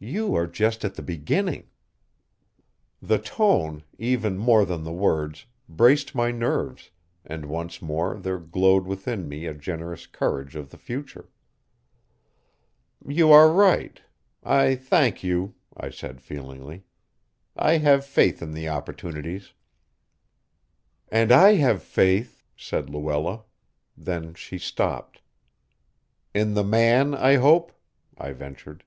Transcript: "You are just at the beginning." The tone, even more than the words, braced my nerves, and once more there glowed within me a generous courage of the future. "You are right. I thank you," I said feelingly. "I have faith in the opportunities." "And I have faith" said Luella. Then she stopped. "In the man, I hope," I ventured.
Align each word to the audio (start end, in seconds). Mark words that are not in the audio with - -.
"You 0.00 0.36
are 0.36 0.46
just 0.46 0.84
at 0.84 0.94
the 0.94 1.02
beginning." 1.02 1.70
The 3.02 3.18
tone, 3.18 3.82
even 3.98 4.38
more 4.38 4.64
than 4.64 4.84
the 4.84 4.92
words, 4.92 5.46
braced 5.68 6.14
my 6.14 6.30
nerves, 6.30 6.92
and 7.26 7.46
once 7.46 7.82
more 7.82 8.16
there 8.16 8.38
glowed 8.38 8.86
within 8.86 9.28
me 9.28 9.46
a 9.46 9.54
generous 9.54 10.06
courage 10.06 10.54
of 10.54 10.70
the 10.70 10.78
future. 10.78 11.30
"You 13.08 13.32
are 13.32 13.50
right. 13.52 14.00
I 14.44 14.76
thank 14.76 15.24
you," 15.24 15.56
I 15.76 15.90
said 15.90 16.20
feelingly. 16.20 16.84
"I 17.56 17.78
have 17.78 18.06
faith 18.06 18.40
in 18.40 18.52
the 18.52 18.68
opportunities." 18.68 19.52
"And 21.08 21.32
I 21.32 21.54
have 21.54 21.82
faith" 21.82 22.44
said 22.56 22.88
Luella. 22.88 23.42
Then 23.96 24.34
she 24.34 24.58
stopped. 24.58 25.22
"In 26.32 26.54
the 26.54 26.62
man, 26.62 27.16
I 27.16 27.34
hope," 27.34 27.72
I 28.16 28.30
ventured. 28.32 28.84